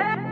Yeah. 0.00 0.14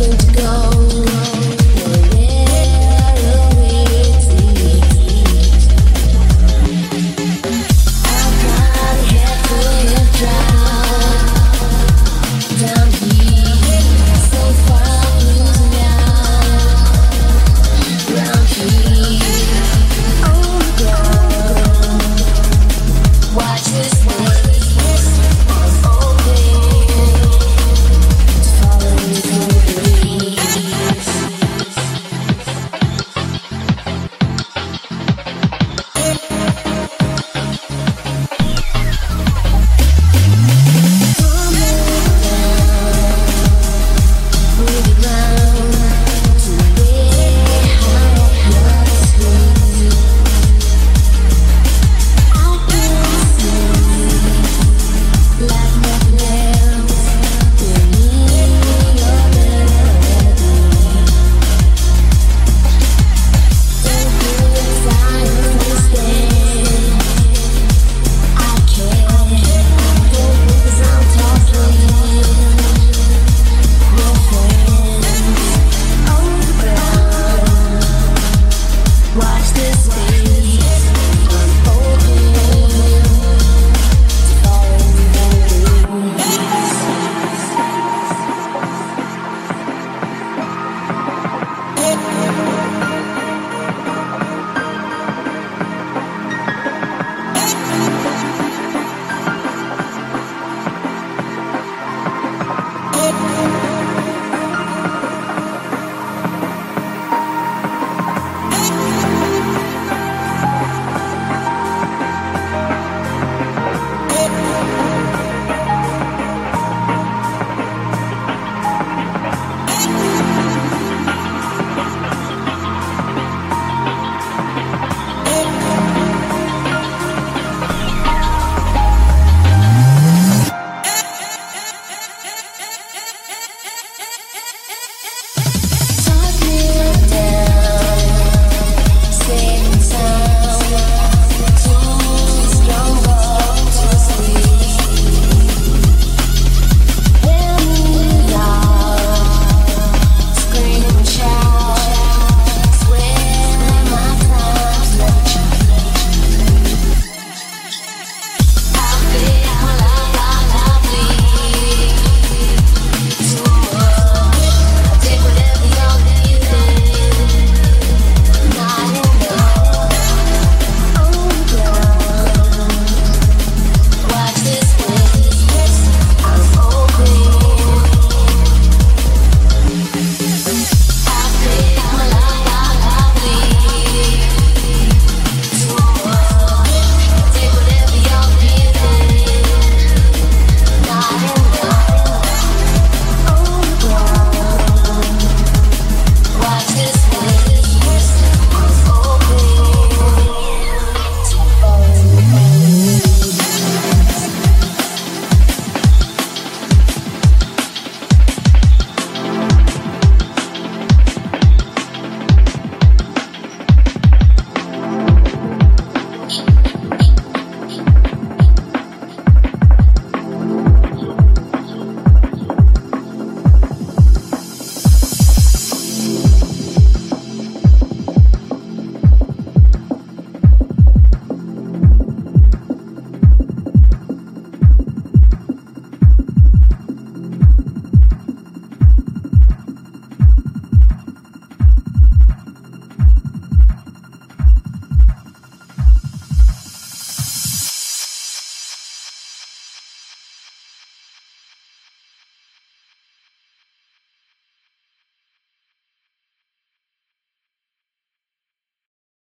to 0.00 0.32
go. 0.32 0.79